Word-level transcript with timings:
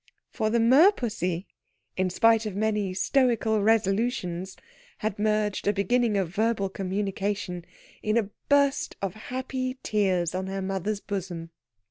For 0.31 0.49
the 0.49 0.57
merpussy, 0.57 1.45
in 1.95 2.09
spite 2.09 2.47
of 2.47 2.55
many 2.55 2.91
stoical 2.91 3.61
resolutions, 3.61 4.55
had 4.97 5.19
merged 5.19 5.67
a 5.67 5.73
beginning 5.73 6.17
of 6.17 6.29
verbal 6.33 6.69
communication 6.69 7.65
in 8.01 8.17
a 8.17 8.31
burst 8.49 8.95
of 9.03 9.13
happy 9.13 9.77
tears 9.83 10.33
on 10.33 10.47
her 10.47 10.63
mother's 10.63 11.01
bosom. 11.01 11.51